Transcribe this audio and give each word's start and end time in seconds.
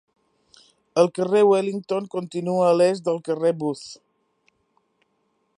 El 1.01 1.09
carrer 1.17 1.43
Wellington 1.49 2.09
continua 2.15 2.65
a 2.71 2.73
l'est 2.81 3.07
del 3.11 3.23
carrer 3.31 3.55
Booth. 3.63 3.97